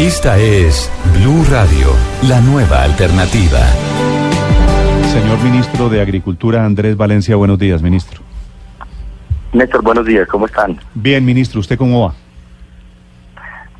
Esta 0.00 0.38
es 0.38 0.90
Blue 1.18 1.44
Radio, 1.50 1.88
la 2.26 2.40
nueva 2.40 2.84
alternativa. 2.84 3.58
Señor 5.12 5.38
ministro 5.44 5.90
de 5.90 6.00
Agricultura, 6.00 6.64
Andrés 6.64 6.96
Valencia, 6.96 7.36
buenos 7.36 7.58
días, 7.58 7.82
ministro. 7.82 8.22
Néstor, 9.52 9.82
buenos 9.82 10.06
días, 10.06 10.26
¿cómo 10.26 10.46
están? 10.46 10.80
Bien, 10.94 11.22
ministro, 11.22 11.60
¿usted 11.60 11.76
cómo 11.76 12.06
va? 12.06 12.14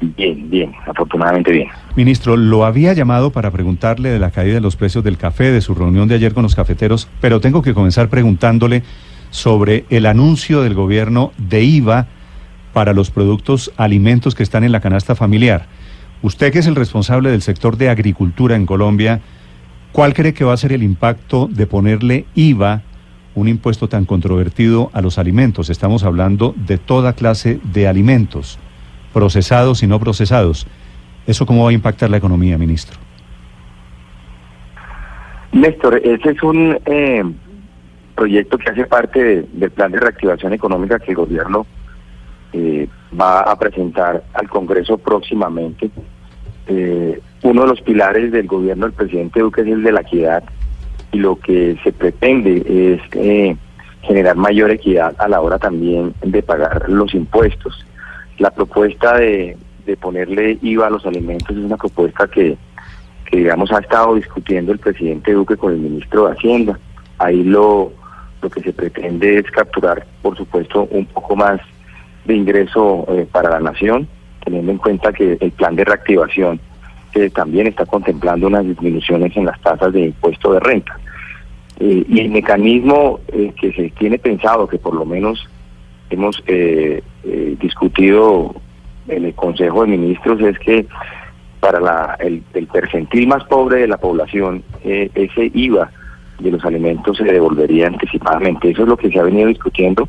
Bien, 0.02 0.50
bien, 0.50 0.74
afortunadamente 0.86 1.52
bien. 1.52 1.68
Ministro, 1.96 2.36
lo 2.36 2.66
había 2.66 2.92
llamado 2.92 3.30
para 3.30 3.50
preguntarle 3.50 4.10
de 4.10 4.18
la 4.18 4.30
caída 4.30 4.56
de 4.56 4.60
los 4.60 4.76
precios 4.76 5.02
del 5.02 5.16
café, 5.16 5.50
de 5.50 5.62
su 5.62 5.74
reunión 5.74 6.06
de 6.06 6.16
ayer 6.16 6.34
con 6.34 6.42
los 6.42 6.54
cafeteros, 6.54 7.08
pero 7.22 7.40
tengo 7.40 7.62
que 7.62 7.72
comenzar 7.72 8.10
preguntándole 8.10 8.82
sobre 9.30 9.86
el 9.88 10.04
anuncio 10.04 10.60
del 10.60 10.74
gobierno 10.74 11.32
de 11.38 11.62
IVA 11.62 12.08
para 12.74 12.92
los 12.92 13.10
productos 13.10 13.72
alimentos 13.78 14.34
que 14.34 14.42
están 14.42 14.64
en 14.64 14.72
la 14.72 14.80
canasta 14.80 15.14
familiar. 15.14 15.79
Usted 16.22 16.52
que 16.52 16.58
es 16.58 16.66
el 16.66 16.76
responsable 16.76 17.30
del 17.30 17.40
sector 17.40 17.76
de 17.76 17.88
agricultura 17.88 18.54
en 18.54 18.66
Colombia, 18.66 19.20
¿cuál 19.92 20.12
cree 20.12 20.34
que 20.34 20.44
va 20.44 20.52
a 20.52 20.58
ser 20.58 20.72
el 20.72 20.82
impacto 20.82 21.48
de 21.50 21.66
ponerle 21.66 22.26
IVA, 22.34 22.82
un 23.34 23.48
impuesto 23.48 23.88
tan 23.88 24.04
controvertido, 24.04 24.90
a 24.92 25.00
los 25.00 25.18
alimentos? 25.18 25.70
Estamos 25.70 26.04
hablando 26.04 26.54
de 26.56 26.76
toda 26.76 27.14
clase 27.14 27.58
de 27.72 27.88
alimentos, 27.88 28.58
procesados 29.14 29.82
y 29.82 29.86
no 29.86 29.98
procesados. 29.98 30.66
¿Eso 31.26 31.46
cómo 31.46 31.64
va 31.64 31.70
a 31.70 31.74
impactar 31.74 32.10
la 32.10 32.18
economía, 32.18 32.58
ministro? 32.58 32.98
Néstor, 35.52 36.00
ese 36.04 36.30
es 36.30 36.42
un 36.42 36.78
eh, 36.84 37.24
proyecto 38.14 38.58
que 38.58 38.70
hace 38.70 38.84
parte 38.84 39.46
del 39.52 39.70
plan 39.70 39.90
de 39.90 40.00
reactivación 40.00 40.52
económica 40.52 40.98
que 40.98 41.12
el 41.12 41.16
gobierno 41.16 41.66
eh, 42.52 42.88
va 43.18 43.40
a 43.40 43.58
presentar 43.58 44.22
al 44.34 44.48
Congreso 44.48 44.98
próximamente. 44.98 45.90
Eh, 46.72 47.20
uno 47.42 47.62
de 47.62 47.68
los 47.68 47.80
pilares 47.80 48.30
del 48.30 48.46
gobierno 48.46 48.86
del 48.86 48.94
presidente 48.94 49.40
Duque 49.40 49.62
es 49.62 49.66
el 49.66 49.82
de 49.82 49.90
la 49.90 50.02
equidad 50.02 50.44
y 51.10 51.18
lo 51.18 51.34
que 51.34 51.76
se 51.82 51.90
pretende 51.90 52.62
es 52.94 53.00
eh, 53.14 53.56
generar 54.02 54.36
mayor 54.36 54.70
equidad 54.70 55.16
a 55.18 55.26
la 55.26 55.40
hora 55.40 55.58
también 55.58 56.14
de 56.22 56.42
pagar 56.44 56.88
los 56.88 57.12
impuestos. 57.12 57.84
La 58.38 58.52
propuesta 58.52 59.16
de, 59.18 59.56
ponerle 60.00 60.56
IVA 60.62 60.86
a 60.86 60.90
los 60.90 61.04
alimentos 61.04 61.50
es 61.50 61.64
una 61.64 61.76
propuesta 61.76 62.28
que, 62.28 62.56
que, 63.28 63.38
digamos, 63.38 63.72
ha 63.72 63.80
estado 63.80 64.14
discutiendo 64.14 64.70
el 64.70 64.78
presidente 64.78 65.32
Duque 65.32 65.56
con 65.56 65.72
el 65.72 65.78
ministro 65.78 66.26
de 66.26 66.34
Hacienda. 66.34 66.78
Ahí 67.18 67.42
lo, 67.42 67.92
lo 68.40 68.48
que 68.48 68.60
se 68.60 68.72
pretende 68.72 69.38
es 69.38 69.50
capturar, 69.50 70.06
por 70.22 70.36
supuesto, 70.36 70.86
un 70.92 71.06
poco 71.06 71.34
más 71.34 71.60
de 72.24 72.36
ingreso 72.36 73.04
eh, 73.08 73.26
para 73.32 73.50
la 73.50 73.58
nación, 73.58 74.06
teniendo 74.44 74.72
en 74.72 74.78
cuenta 74.78 75.12
que 75.12 75.36
el 75.40 75.52
plan 75.52 75.76
de 75.76 75.84
reactivación 75.84 76.60
que 77.12 77.30
también 77.30 77.66
está 77.66 77.86
contemplando 77.86 78.46
unas 78.46 78.64
disminuciones 78.64 79.36
en 79.36 79.46
las 79.46 79.60
tasas 79.60 79.92
de 79.92 80.06
impuesto 80.06 80.52
de 80.52 80.60
renta. 80.60 80.96
Eh, 81.80 82.04
y 82.08 82.20
el 82.20 82.30
mecanismo 82.30 83.20
eh, 83.28 83.52
que 83.60 83.72
se 83.72 83.90
tiene 83.98 84.18
pensado, 84.18 84.68
que 84.68 84.78
por 84.78 84.94
lo 84.94 85.04
menos 85.04 85.48
hemos 86.10 86.42
discutido 87.60 88.54
en 89.06 89.24
el 89.26 89.34
Consejo 89.34 89.82
de 89.82 89.88
Ministros, 89.96 90.40
es 90.40 90.58
que 90.58 90.86
para 91.60 91.78
la, 91.78 92.16
el, 92.18 92.42
el 92.54 92.66
percentil 92.66 93.28
más 93.28 93.44
pobre 93.44 93.80
de 93.80 93.88
la 93.88 93.96
población, 93.96 94.64
ese 94.82 95.50
IVA 95.54 95.90
de 96.40 96.50
los 96.50 96.64
alimentos 96.64 97.16
se 97.16 97.24
devolvería 97.24 97.86
anticipadamente. 97.86 98.70
Eso 98.70 98.82
es 98.82 98.88
lo 98.88 98.96
que 98.96 99.10
se 99.10 99.18
ha 99.18 99.24
venido 99.24 99.48
discutiendo 99.48 100.08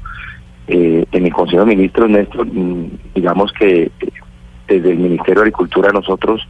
eh, 0.67 1.05
en 1.11 1.25
el 1.25 1.33
Consejo 1.33 1.65
de 1.65 1.75
Ministros, 1.75 2.09
Néstor, 2.09 2.45
mm, 2.45 2.89
digamos 3.15 3.51
que 3.53 3.83
eh, 3.83 3.91
desde 4.67 4.91
el 4.91 4.99
Ministerio 4.99 5.35
de 5.35 5.41
Agricultura 5.41 5.91
nosotros 5.91 6.47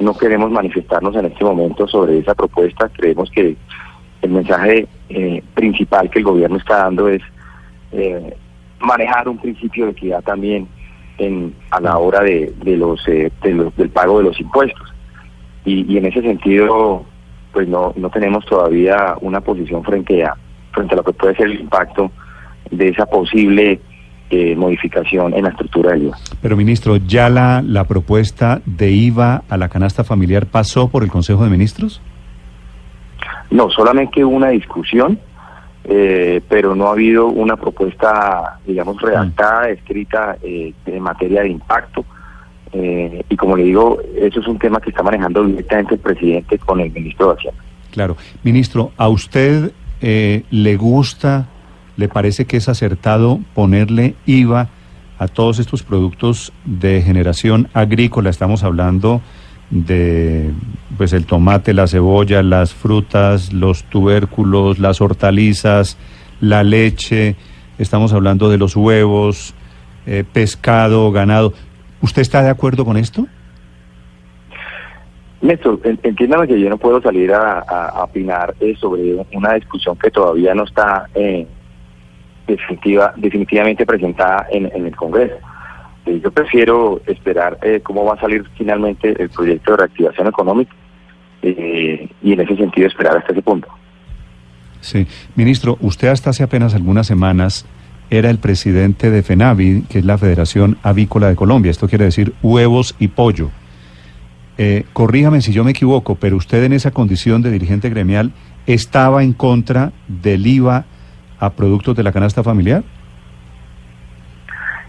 no 0.00 0.16
queremos 0.16 0.50
manifestarnos 0.50 1.16
en 1.16 1.26
este 1.26 1.44
momento 1.44 1.86
sobre 1.88 2.18
esa 2.18 2.34
propuesta. 2.34 2.88
Creemos 2.88 3.30
que 3.30 3.56
el 4.22 4.30
mensaje 4.30 4.86
eh, 5.08 5.42
principal 5.54 6.08
que 6.08 6.20
el 6.20 6.24
gobierno 6.24 6.56
está 6.56 6.78
dando 6.84 7.08
es 7.08 7.22
manejar 8.80 9.28
un 9.28 9.38
principio 9.38 9.86
de 9.86 9.92
equidad 9.92 10.22
también 10.22 10.68
en, 11.16 11.54
a 11.70 11.80
la 11.80 11.98
hora 11.98 12.20
de, 12.20 12.52
de 12.62 12.76
los, 12.76 13.04
de 13.04 13.30
los 13.44 13.74
del 13.76 13.90
pago 13.90 14.18
de 14.18 14.24
los 14.24 14.40
impuestos. 14.40 14.94
Y, 15.64 15.92
y 15.92 15.98
en 15.98 16.06
ese 16.06 16.20
sentido, 16.20 17.04
pues 17.52 17.66
no, 17.66 17.92
no 17.96 18.10
tenemos 18.10 18.44
todavía 18.46 19.16
una 19.20 19.40
posición 19.40 19.82
frente 19.82 20.22
a, 20.22 20.34
frente 20.72 20.94
a 20.94 20.98
lo 20.98 21.02
que 21.04 21.12
puede 21.12 21.34
ser 21.34 21.46
el 21.46 21.60
impacto 21.60 22.10
de 22.70 22.88
esa 22.88 23.06
posible 23.06 23.80
eh, 24.30 24.54
modificación 24.56 25.34
en 25.34 25.44
la 25.44 25.50
estructura 25.50 25.92
del 25.92 26.04
IVA. 26.04 26.18
Pero, 26.42 26.56
ministro, 26.56 26.96
¿ya 26.96 27.28
la, 27.28 27.62
la 27.62 27.84
propuesta 27.84 28.60
de 28.66 28.90
IVA 28.90 29.42
a 29.48 29.56
la 29.56 29.68
canasta 29.68 30.04
familiar 30.04 30.46
pasó 30.46 30.88
por 30.88 31.02
el 31.02 31.10
Consejo 31.10 31.44
de 31.44 31.50
Ministros? 31.50 32.00
No, 33.50 33.70
solamente 33.70 34.24
hubo 34.24 34.36
una 34.36 34.50
discusión, 34.50 35.18
eh, 35.84 36.42
pero 36.48 36.74
no 36.74 36.88
ha 36.88 36.92
habido 36.92 37.26
una 37.28 37.56
propuesta, 37.56 38.58
digamos, 38.66 39.00
redactada, 39.00 39.68
mm. 39.68 39.70
escrita 39.70 40.36
eh, 40.42 40.74
en 40.84 41.02
materia 41.02 41.42
de 41.42 41.48
impacto. 41.48 42.04
Eh, 42.72 43.24
y 43.28 43.36
como 43.36 43.56
le 43.56 43.64
digo, 43.64 43.98
eso 44.16 44.40
es 44.40 44.46
un 44.46 44.58
tema 44.58 44.80
que 44.80 44.90
está 44.90 45.02
manejando 45.02 45.44
directamente 45.44 45.94
el 45.94 46.00
presidente 46.00 46.58
con 46.58 46.80
el 46.80 46.90
ministro 46.90 47.28
de 47.28 47.34
Hacienda. 47.34 47.62
Claro. 47.90 48.16
Ministro, 48.42 48.92
¿a 48.96 49.08
usted 49.08 49.72
eh, 50.00 50.44
le 50.50 50.76
gusta 50.76 51.48
¿Le 51.98 52.06
parece 52.06 52.44
que 52.44 52.58
es 52.58 52.68
acertado 52.68 53.40
ponerle 53.54 54.14
IVA 54.24 54.68
a 55.18 55.26
todos 55.26 55.58
estos 55.58 55.82
productos 55.82 56.52
de 56.64 57.02
generación 57.02 57.68
agrícola? 57.74 58.30
Estamos 58.30 58.62
hablando 58.62 59.20
de 59.70 60.52
pues 60.96 61.12
el 61.12 61.26
tomate, 61.26 61.74
la 61.74 61.88
cebolla, 61.88 62.40
las 62.44 62.72
frutas, 62.72 63.52
los 63.52 63.82
tubérculos, 63.82 64.78
las 64.78 65.00
hortalizas, 65.00 65.98
la 66.40 66.62
leche, 66.62 67.34
estamos 67.78 68.12
hablando 68.12 68.48
de 68.48 68.58
los 68.58 68.76
huevos, 68.76 69.52
eh, 70.06 70.22
pescado, 70.32 71.10
ganado. 71.10 71.52
¿Usted 72.00 72.22
está 72.22 72.44
de 72.44 72.50
acuerdo 72.50 72.84
con 72.84 72.96
esto? 72.96 73.26
Néstor, 75.40 75.80
entiéndame 75.82 76.46
que 76.46 76.60
yo 76.60 76.68
no 76.68 76.78
puedo 76.78 77.02
salir 77.02 77.32
a, 77.32 78.04
opinar 78.04 78.54
eh, 78.60 78.76
sobre 78.78 79.16
una 79.32 79.54
discusión 79.54 79.96
que 79.96 80.12
todavía 80.12 80.54
no 80.54 80.62
está 80.62 81.08
eh, 81.16 81.44
definitiva, 82.48 83.12
definitivamente 83.16 83.86
presentada 83.86 84.46
en, 84.50 84.66
el 84.66 84.96
Congreso. 84.96 85.36
Eh, 86.06 86.20
yo 86.22 86.30
prefiero 86.30 87.00
esperar 87.06 87.58
eh, 87.62 87.80
cómo 87.82 88.04
va 88.04 88.14
a 88.14 88.20
salir 88.20 88.44
finalmente 88.56 89.14
el 89.20 89.28
proyecto 89.28 89.72
de 89.72 89.76
reactivación 89.78 90.26
económica 90.26 90.72
eh, 91.42 92.08
y 92.22 92.32
en 92.32 92.40
ese 92.40 92.56
sentido 92.56 92.88
esperar 92.88 93.16
hasta 93.16 93.32
ese 93.32 93.42
punto. 93.42 93.68
Sí, 94.80 95.06
ministro, 95.36 95.76
usted 95.80 96.08
hasta 96.08 96.30
hace 96.30 96.42
apenas 96.42 96.74
algunas 96.74 97.06
semanas 97.06 97.66
era 98.10 98.30
el 98.30 98.38
presidente 98.38 99.10
de 99.10 99.22
FENAVI, 99.22 99.82
que 99.82 99.98
es 99.98 100.04
la 100.04 100.16
Federación 100.16 100.78
Avícola 100.82 101.28
de 101.28 101.36
Colombia, 101.36 101.70
esto 101.70 101.88
quiere 101.88 102.06
decir 102.06 102.32
huevos 102.42 102.94
y 102.98 103.08
pollo. 103.08 103.50
corríjame 104.94 105.42
si 105.42 105.52
yo 105.52 105.62
me 105.62 105.72
equivoco, 105.72 106.14
pero 106.14 106.36
usted 106.36 106.64
en 106.64 106.72
esa 106.72 106.90
condición 106.90 107.42
de 107.42 107.50
dirigente 107.50 107.90
gremial 107.90 108.32
estaba 108.66 109.22
en 109.22 109.34
contra 109.34 109.92
del 110.06 110.46
IVA 110.46 110.86
a 111.38 111.50
productos 111.50 111.96
de 111.96 112.02
la 112.02 112.12
canasta 112.12 112.42
familiar? 112.42 112.82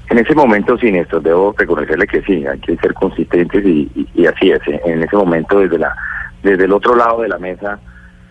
En 0.09 0.17
ese 0.17 0.33
momento 0.33 0.77
sí, 0.77 0.91
Néstor, 0.91 1.21
debo 1.21 1.53
reconocerle 1.55 2.07
que 2.07 2.21
sí, 2.23 2.45
hay 2.45 2.59
que 2.59 2.75
ser 2.77 2.93
consistentes 2.95 3.63
y, 3.63 4.25
así 4.25 4.51
es. 4.51 4.59
¿eh? 4.67 4.81
En 4.85 5.03
ese 5.03 5.15
momento, 5.15 5.59
desde 5.59 5.77
la 5.77 5.95
desde 6.41 6.65
el 6.65 6.71
otro 6.71 6.95
lado 6.95 7.21
de 7.21 7.27
la 7.27 7.37
mesa, 7.37 7.79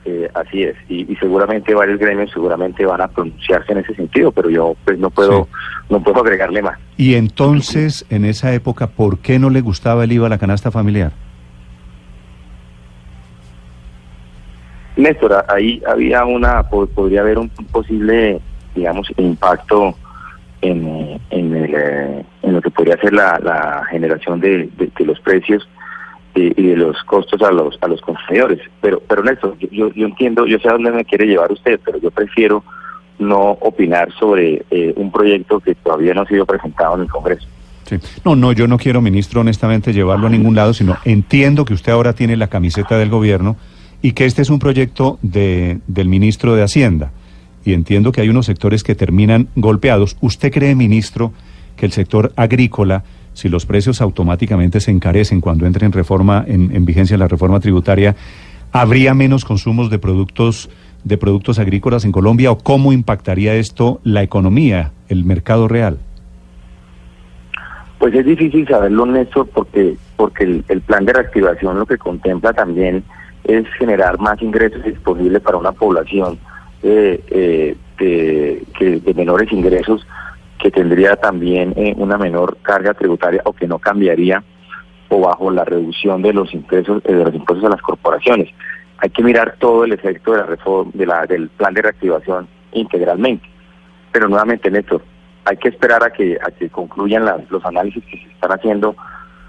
eh, 0.05 0.29
así 0.35 0.63
es. 0.63 0.75
Y, 0.89 1.15
seguramente 1.17 1.75
varios 1.75 1.99
gremios 1.99 2.31
seguramente 2.33 2.87
van 2.87 3.01
a 3.01 3.09
pronunciarse 3.09 3.73
en 3.73 3.79
ese 3.79 3.95
sentido, 3.95 4.33
pero 4.33 4.49
yo 4.49 4.75
pues 4.85 4.99
no 4.99 5.11
puedo 5.11 5.49
no 5.91 6.03
puedo 6.03 6.21
agregarle 6.21 6.63
más. 6.63 6.79
Y 6.97 7.15
entonces, 7.15 8.07
en 8.11 8.25
esa 8.25 8.53
época, 8.53 8.89
¿por 8.89 9.19
qué 9.19 9.39
no 9.39 9.51
le 9.51 9.61
gustaba 9.61 10.05
el 10.05 10.13
IVA 10.13 10.27
a 10.27 10.31
la 10.31 10.39
canasta 10.39 10.71
familiar? 10.71 11.13
Néstor, 14.99 15.45
ahí 15.49 15.81
había 15.87 16.25
una, 16.25 16.65
podría 16.65 17.21
haber 17.21 17.39
un 17.39 17.49
posible, 17.49 18.41
digamos, 18.75 19.09
impacto 19.17 19.95
en, 20.61 21.21
en, 21.31 21.55
eh, 21.55 22.25
en 22.43 22.53
lo 22.53 22.61
que 22.61 22.71
podría 22.71 22.97
ser 22.97 23.13
la, 23.13 23.87
generación 23.91 24.41
de, 24.41 24.69
los 24.99 25.21
precios 25.21 25.69
y, 26.35 26.51
de 26.51 26.77
los 26.77 27.01
costos 27.05 27.41
a 27.43 27.53
los 27.53 27.79
a 27.81 27.87
los 27.87 28.01
consumidores. 28.01 28.59
Pero, 28.81 29.01
pero 29.09 29.23
Néstor, 29.23 29.57
yo, 29.71 29.93
yo 29.93 30.07
entiendo, 30.07 30.47
yo 30.47 30.59
sé 30.59 30.69
a 30.69 30.73
dónde 30.73 30.91
me 30.91 31.05
quiere 31.05 31.27
llevar 31.27 31.53
usted, 31.53 31.79
pero 31.85 31.99
yo 32.01 32.11
prefiero 32.11 32.65
no 33.21 33.53
opinar 33.61 34.13
sobre 34.19 34.65
eh, 34.69 34.93
un 34.97 35.13
proyecto 35.13 35.61
que 35.61 35.77
todavía 35.77 36.13
no 36.13 36.23
ha 36.23 36.27
sido 36.27 36.45
presentado 36.45 36.97
en 36.97 37.03
el 37.03 37.09
Congreso. 37.09 37.47
No, 38.25 38.35
no, 38.35 38.51
yo 38.51 38.67
no 38.67 38.79
quiero, 38.79 39.01
ministro, 39.01 39.43
honestamente 39.43 39.93
llevarlo 39.93 40.27
a 40.27 40.31
ningún 40.31 40.57
lado, 40.57 40.75
sino 40.75 40.97
entiendo 41.05 41.65
que 41.65 41.73
usted 41.73 41.93
ahora 41.93 42.13
tiene 42.13 42.37
la 42.37 42.49
camiseta 42.49 42.99
del 42.99 43.09
gobierno 43.09 43.57
y 44.03 44.13
que 44.13 44.25
este 44.25 44.43
es 44.43 44.51
un 44.51 44.59
proyecto 44.59 45.19
de, 45.23 45.79
del 45.87 46.09
ministro 46.09 46.55
de 46.55 46.63
Hacienda. 46.63 47.11
Y 47.65 47.73
entiendo 47.73 48.13
que 48.13 48.21
hay 48.21 48.29
unos 48.29 48.47
sectores 48.47 48.83
que 48.83 48.95
terminan 48.95 49.49
golpeados. 49.57 50.17
¿Usted 50.21 50.53
cree, 50.53 50.75
ministro, 50.75 51.33
que 51.77 51.87
el 51.87 51.93
sector 51.93 52.33
agrícola 52.37 53.05
si 53.39 53.49
los 53.49 53.67
precios 53.67 54.01
automáticamente 54.01 54.81
se 54.81 54.91
encarecen 54.91 55.41
cuando 55.41 55.65
entre 55.65 55.87
en 55.87 55.93
reforma, 55.93 56.45
en, 56.49 56.75
en 56.75 56.85
vigencia 56.85 57.17
la 57.17 57.29
reforma 57.29 57.61
tributaria, 57.61 58.17
¿habría 58.73 59.15
menos 59.15 59.45
consumos 59.45 59.91
de 59.91 60.01
productos 60.01 60.69
de 61.05 61.17
productos 61.17 61.61
agrícolas 61.61 62.05
en 62.05 62.11
Colombia 62.11 62.51
o 62.51 62.59
cómo 62.59 62.93
impactaría 62.93 63.55
esto 63.55 64.01
la 64.03 64.25
economía, 64.25 64.91
el 65.09 65.25
mercado 65.25 65.69
real? 65.69 65.99
Pues 67.99 68.15
es 68.15 68.27
difícil 68.27 68.67
saberlo, 68.67 69.07
Néstor, 69.07 69.49
porque, 69.49 69.97
porque 70.17 70.45
el, 70.45 70.81
plan 70.83 71.05
de 71.05 71.13
reactivación 71.13 71.79
lo 71.79 71.87
que 71.87 71.99
contempla 71.99 72.53
también 72.53 73.05
es 73.49 73.67
generar 73.79 74.19
más 74.21 74.41
ingresos 74.43 74.85
disponibles 74.85 75.43
para 75.43 75.57
una 75.57 75.73
población 75.73 76.39
eh, 76.83 77.25
eh, 77.31 77.77
de, 77.99 78.63
que, 78.79 79.01
de 79.01 79.15
menores 79.15 79.51
ingresos 79.51 80.07
que 80.59 80.71
tendría 80.71 81.17
también 81.17 81.73
eh, 81.77 81.95
una 81.97 82.19
menor 82.19 82.59
carga 82.63 82.93
tributaria 82.93 83.41
o 83.45 83.55
que 83.55 83.67
no 83.67 83.79
cambiaría 83.79 84.45
o 85.09 85.21
bajo 85.21 85.51
la 85.51 85.65
reducción 85.65 86.21
de 86.21 86.35
los 86.35 86.53
impuestos 86.53 87.03
de 87.03 87.25
los 87.25 87.35
impuestos 87.35 87.67
a 87.67 87.71
las 87.71 87.81
corporaciones. 87.81 88.51
Hay 88.99 89.09
que 89.11 89.23
mirar 89.23 89.57
todo 89.59 89.85
el 89.85 89.93
efecto 89.93 90.33
de 90.33 90.39
la 90.39 90.47
reforma 90.47 90.93
de 90.95 91.07
la, 91.07 91.25
del 91.25 91.49
plan 91.49 91.73
de 91.73 91.83
reactivación 91.83 92.49
integralmente. 92.73 93.49
Pero 94.13 94.29
nuevamente, 94.29 94.71
Néstor, 94.71 95.03
hay 95.47 95.57
que 95.57 95.69
esperar 95.69 96.05
a 96.05 96.11
que, 96.11 96.37
a 96.45 96.51
que 96.51 96.69
concluyan 96.69 97.25
los 97.49 97.65
análisis 97.65 98.05
que 98.05 98.19
se 98.19 98.29
están 98.29 98.53
haciendo 98.53 98.95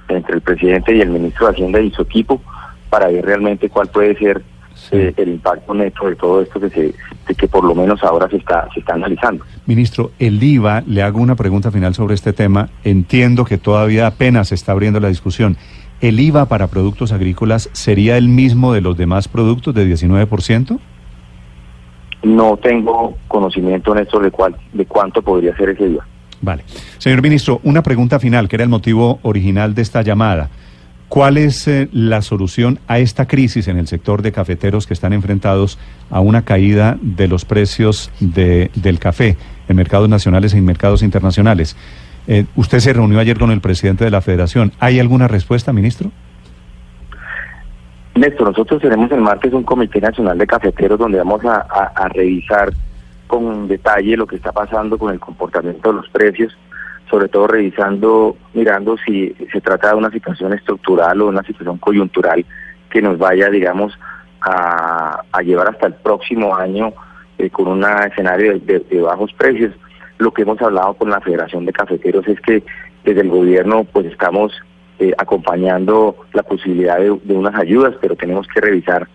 entre 0.08 0.36
el 0.36 0.42
presidente 0.42 0.96
y 0.96 1.02
el 1.02 1.10
ministro 1.10 1.48
de 1.48 1.54
Hacienda 1.54 1.82
y 1.82 1.92
su 1.92 2.04
equipo 2.04 2.42
para 2.90 3.08
ver 3.08 3.26
realmente 3.26 3.70
cuál 3.70 3.88
puede 3.88 4.16
ser 4.18 4.44
eh, 4.92 5.14
el 5.18 5.30
impacto 5.30 5.74
neto 5.74 6.08
de 6.08 6.16
todo 6.16 6.42
esto 6.42 6.60
que 6.60 6.70
se 6.70 6.94
que 7.36 7.48
por 7.48 7.64
lo 7.64 7.76
menos 7.76 8.04
ahora 8.04 8.28
se 8.30 8.38
está 8.38 8.68
se 8.74 8.80
está 8.80 8.96
analizando. 8.96 9.46
Ministro, 9.66 10.12
el 10.20 10.42
IVA, 10.42 10.84
le 10.88 11.04
hago 11.04 11.20
una 11.20 11.36
pregunta 11.36 11.72
final 11.72 11.94
sobre 11.94 12.16
este 12.16 12.34
tema. 12.34 12.70
Entiendo 12.84 13.46
que 13.46 13.58
todavía 13.58 14.08
apenas 14.08 14.50
se 14.50 14.56
está 14.56 14.72
abriendo 14.72 15.00
la 15.00 15.10
discusión. 15.10 15.58
¿El 16.02 16.20
IVA 16.20 16.46
para 16.46 16.68
productos 16.68 17.12
agrícolas 17.12 17.70
sería 17.74 18.18
el 18.18 18.30
mismo 18.30 18.74
de 18.74 18.82
los 18.82 18.98
demás 18.98 19.28
productos 19.28 19.76
de 19.76 19.86
19%? 19.86 20.80
no 22.24 22.58
tengo 22.58 23.18
conocimiento 23.28 23.94
en 23.94 24.04
esto 24.04 24.20
de, 24.20 24.32
cuál, 24.32 24.56
de 24.74 24.86
cuánto 24.86 25.22
podría 25.22 25.56
ser 25.56 25.70
ese 25.70 25.88
día. 25.88 26.02
Vale. 26.42 26.64
Señor 26.98 27.22
ministro, 27.22 27.60
una 27.64 27.84
pregunta 27.84 28.20
final, 28.20 28.48
que 28.48 28.56
era 28.56 28.64
el 28.64 28.70
motivo 28.70 29.20
original 29.24 29.74
de 29.76 29.82
esta 29.82 30.02
llamada. 30.02 30.50
¿Cuál 31.10 31.38
es 31.38 31.68
eh, 31.68 31.90
la 31.92 32.22
solución 32.22 32.80
a 32.88 33.00
esta 33.00 33.28
crisis 33.28 33.68
en 33.68 33.78
el 33.78 33.88
sector 33.88 34.22
de 34.22 34.32
cafeteros 34.32 34.86
que 34.86 34.94
están 34.94 35.12
enfrentados 35.12 35.80
a 36.12 36.20
una 36.20 36.44
caída 36.44 36.98
de 37.02 37.28
los 37.28 37.46
precios 37.46 38.12
de, 38.20 38.70
del 38.76 39.00
café 39.00 39.36
en 39.68 39.76
mercados 39.76 40.08
nacionales 40.08 40.54
y 40.54 40.58
en 40.58 40.66
mercados 40.66 41.02
internacionales? 41.02 41.76
Eh, 42.28 42.46
usted 42.56 42.78
se 42.78 42.94
reunió 42.94 43.20
ayer 43.20 43.40
con 43.40 43.50
el 43.50 43.60
presidente 43.60 44.06
de 44.06 44.12
la 44.12 44.22
federación. 44.22 44.72
¿Hay 44.80 45.00
alguna 45.00 45.28
respuesta, 45.28 45.74
ministro? 45.74 46.12
Néstor, 48.14 48.50
nosotros 48.50 48.80
tenemos 48.80 49.12
el 49.12 49.22
martes 49.22 49.52
un 49.52 49.64
Comité 49.64 50.00
Nacional 50.00 50.38
de 50.38 50.46
Cafeteros 50.46 51.00
donde 51.00 51.18
vamos 51.18 51.42
a, 51.44 52.08
revisar 52.10 52.72
con 53.26 53.68
detalle 53.68 54.16
lo 54.16 54.28
que 54.28 54.36
está 54.36 54.52
pasando 54.52 54.98
con 54.98 55.12
el 55.12 55.20
comportamiento 55.20 55.90
de 55.90 55.96
los 55.96 56.10
precios, 56.10 56.56
sobre 57.10 57.28
todo 57.28 57.48
revisando, 57.48 58.38
mirando 58.54 58.98
si 59.06 59.36
se 59.52 59.62
trata 59.62 59.90
de 59.90 59.96
una 59.96 60.12
situación 60.12 60.54
estructural 60.54 61.22
o 61.22 61.28
una 61.28 61.44
situación 61.44 61.78
coyuntural 61.78 62.46
que 62.90 63.02
nos 63.02 63.18
vaya, 63.18 63.50
digamos, 63.50 63.98
a, 64.42 65.22
llevar 65.44 65.70
hasta 65.70 65.88
el 65.88 65.94
próximo 65.96 66.56
año 66.56 66.94
eh, 67.38 67.50
con 67.50 67.68
un 67.68 67.84
escenario 67.84 68.60
de, 68.60 69.02
bajos 69.02 69.34
precios. 69.34 69.74
Lo 70.18 70.32
que 70.32 70.42
hemos 70.42 70.62
hablado 70.62 70.94
con 70.96 71.10
la 71.10 71.22
Federación 71.22 71.66
de 71.66 71.74
Cafeteros 71.74 72.28
es 72.28 72.40
que 72.42 72.64
desde 73.04 73.22
el 73.22 73.30
gobierno 73.30 73.86
pues 73.86 74.06
estamos 74.06 74.52
eh, 75.00 75.14
acompañando 75.18 76.18
la 76.34 76.44
posibilidad 76.44 77.00
de, 77.00 77.12
unas 77.34 77.56
ayudas, 77.56 77.96
pero 78.02 78.16
tenemos 78.16 78.48
que 78.48 78.60
revisar 78.60 79.08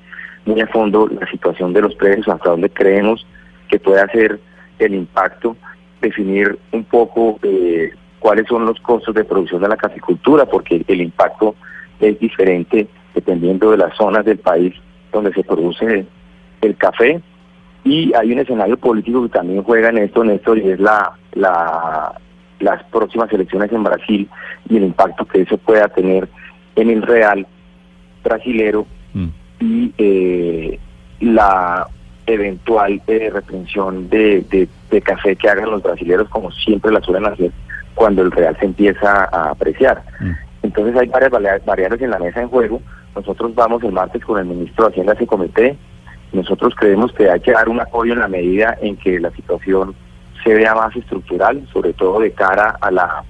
muy 0.46 0.60
a 0.60 0.66
fondo 0.66 1.08
la 1.08 1.26
situación 1.30 1.72
de 1.72 1.82
los 1.82 1.94
precios, 1.94 2.28
hasta 2.28 2.50
dónde 2.50 2.70
creemos 2.70 3.26
que 3.68 3.78
puede 3.78 4.06
ser 4.08 4.40
el 4.78 4.94
impacto, 4.94 5.56
definir 6.00 6.58
un 6.72 6.84
poco 6.84 7.38
eh, 7.42 7.90
cuáles 8.18 8.46
son 8.48 8.66
los 8.66 8.80
costos 8.80 9.14
de 9.14 9.24
producción 9.24 9.62
de 9.62 9.68
la 9.68 9.76
caficultura, 9.76 10.46
porque 10.46 10.84
el 10.86 11.00
impacto 11.00 11.54
es 12.00 12.18
diferente 12.18 12.88
dependiendo 13.14 13.70
de 13.70 13.78
las 13.78 13.96
zonas 13.96 14.24
del 14.24 14.38
país 14.38 14.74
donde 15.12 15.32
se 15.32 15.44
produce 15.44 16.06
el 16.60 16.76
café. 16.76 17.20
Y 17.84 18.12
hay 18.14 18.32
un 18.32 18.38
escenario 18.38 18.76
político 18.78 19.22
que 19.24 19.28
también 19.28 19.62
juega 19.62 19.90
en 19.90 19.98
esto, 19.98 20.24
Néstor, 20.24 20.58
y 20.58 20.70
es 20.70 20.80
la, 20.80 21.12
la, 21.34 22.14
las 22.60 22.82
próximas 22.84 23.32
elecciones 23.32 23.70
en 23.72 23.84
Brasil 23.84 24.28
y 24.68 24.76
el 24.76 24.84
impacto 24.84 25.26
que 25.26 25.42
eso 25.42 25.58
pueda 25.58 25.88
tener 25.88 26.28
en 26.76 26.90
el 26.90 27.02
real 27.02 27.46
brasilero 28.24 28.86
mm. 29.12 29.28
y 29.60 29.92
eh, 29.98 30.78
la 31.20 31.86
eventual 32.26 33.02
eh, 33.06 33.30
reprensión 33.32 34.08
de, 34.08 34.44
de, 34.90 35.00
café 35.02 35.34
que 35.34 35.48
hagan 35.48 35.70
los 35.70 35.82
brasileros 35.82 36.28
como 36.28 36.52
siempre 36.52 36.92
la 36.92 37.00
suelen 37.00 37.26
hacer 37.26 37.50
cuando 37.94 38.22
el 38.22 38.30
real 38.30 38.56
se 38.58 38.66
empieza 38.66 39.24
a 39.24 39.50
apreciar. 39.50 40.02
Mm. 40.20 40.30
Entonces 40.62 40.96
hay 40.96 41.08
varias 41.08 41.64
variables 41.64 42.00
en 42.00 42.10
la 42.10 42.18
mesa 42.18 42.40
en 42.40 42.48
juego. 42.48 42.80
Nosotros 43.14 43.54
vamos 43.54 43.82
el 43.82 43.92
martes 43.92 44.24
con 44.24 44.38
el 44.38 44.46
ministro 44.46 44.84
de 44.84 44.90
Hacienda 44.90 45.12
a 45.12 45.16
ese 45.16 45.26
comité. 45.26 45.76
Nosotros 46.32 46.74
creemos 46.76 47.12
que 47.12 47.30
hay 47.30 47.40
que 47.40 47.52
dar 47.52 47.68
un 47.68 47.80
apoyo 47.80 48.12
en 48.12 48.20
la 48.20 48.28
medida 48.28 48.76
en 48.80 48.96
que 48.96 49.20
la 49.20 49.30
situación 49.32 49.94
se 50.42 50.54
vea 50.54 50.74
más 50.74 50.94
estructural, 50.94 51.66
sobre 51.72 51.92
todo 51.92 52.20
de 52.20 52.32
cara 52.32 52.76
a 52.80 52.90
la, 52.90 53.24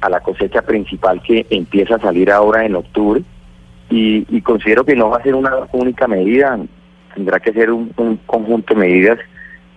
a 0.00 0.08
la 0.08 0.20
cosecha 0.20 0.62
principal 0.62 1.22
que 1.22 1.46
empieza 1.50 1.96
a 1.96 2.00
salir 2.00 2.30
ahora 2.30 2.64
en 2.64 2.76
octubre. 2.76 3.22
Y, 3.88 4.40
considero 4.42 4.84
que 4.84 4.96
no 4.96 5.10
va 5.10 5.18
a 5.18 5.22
ser 5.22 5.34
una 5.34 5.52
única 5.72 6.08
medida, 6.08 6.58
tendrá 7.16 7.40
que 7.40 7.52
ser 7.52 7.70
un, 7.70 7.88
conjunto 8.26 8.74
de 8.74 8.80
medidas 8.80 9.18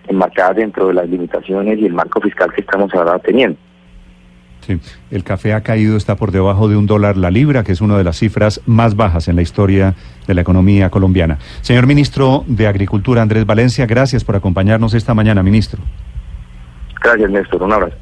enmarcadas 0.06 0.56
dentro 0.56 0.88
de 0.88 0.94
las 0.94 1.08
limitaciones 1.08 1.78
y 1.78 1.86
el 1.86 1.94
marco 1.94 2.20
fiscal 2.20 2.52
que 2.52 2.60
estamos 2.60 2.92
ahora 2.94 3.18
teniendo. 3.18 3.58
Sí, 4.60 4.78
el 5.10 5.24
café 5.24 5.54
ha 5.54 5.62
caído, 5.62 5.96
está 5.96 6.16
por 6.16 6.32
debajo 6.32 6.68
de 6.68 6.76
un 6.76 6.86
dólar 6.86 7.16
la 7.16 7.30
libra, 7.30 7.64
que 7.64 7.72
es 7.72 7.80
una 7.80 7.96
de 7.96 8.04
las 8.04 8.18
cifras 8.18 8.60
más 8.66 8.94
bajas 8.94 9.26
en 9.28 9.36
la 9.36 9.42
historia 9.42 9.94
de 10.26 10.34
la 10.34 10.42
economía 10.42 10.90
colombiana. 10.90 11.38
Señor 11.62 11.86
ministro 11.86 12.44
de 12.46 12.66
Agricultura, 12.66 13.22
Andrés 13.22 13.46
Valencia, 13.46 13.86
gracias 13.86 14.22
por 14.22 14.36
acompañarnos 14.36 14.92
esta 14.92 15.14
mañana, 15.14 15.42
ministro. 15.42 15.80
Gracias, 17.02 17.30
Néstor. 17.30 17.62
Un 17.62 17.72
abrazo. 17.72 17.96